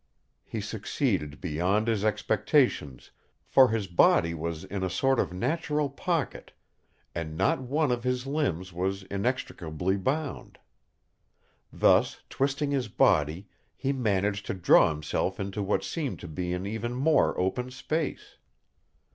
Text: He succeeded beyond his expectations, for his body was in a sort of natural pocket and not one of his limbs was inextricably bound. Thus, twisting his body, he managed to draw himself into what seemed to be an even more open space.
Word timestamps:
He 0.43 0.61
succeeded 0.61 1.39
beyond 1.39 1.87
his 1.87 2.03
expectations, 2.03 3.11
for 3.45 3.67
his 3.69 3.85
body 3.85 4.33
was 4.33 4.63
in 4.63 4.83
a 4.83 4.89
sort 4.89 5.19
of 5.19 5.31
natural 5.31 5.91
pocket 5.91 6.53
and 7.13 7.37
not 7.37 7.61
one 7.61 7.91
of 7.91 8.03
his 8.03 8.25
limbs 8.25 8.73
was 8.73 9.03
inextricably 9.11 9.97
bound. 9.97 10.57
Thus, 11.71 12.19
twisting 12.31 12.71
his 12.71 12.87
body, 12.87 13.47
he 13.75 13.93
managed 13.93 14.47
to 14.47 14.55
draw 14.55 14.89
himself 14.89 15.39
into 15.39 15.61
what 15.61 15.83
seemed 15.83 16.19
to 16.21 16.27
be 16.27 16.51
an 16.51 16.65
even 16.65 16.95
more 16.95 17.39
open 17.39 17.69
space. 17.69 18.37